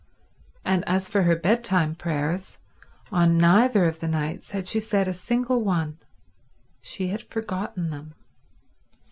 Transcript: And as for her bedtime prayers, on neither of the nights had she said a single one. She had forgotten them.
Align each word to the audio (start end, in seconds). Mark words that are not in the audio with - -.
And 0.65 0.83
as 0.87 1.07
for 1.07 1.21
her 1.21 1.35
bedtime 1.35 1.93
prayers, 1.93 2.57
on 3.11 3.37
neither 3.37 3.85
of 3.85 3.99
the 3.99 4.07
nights 4.07 4.49
had 4.49 4.67
she 4.67 4.79
said 4.79 5.07
a 5.07 5.13
single 5.13 5.61
one. 5.63 5.99
She 6.81 7.09
had 7.09 7.21
forgotten 7.21 7.91
them. 7.91 8.15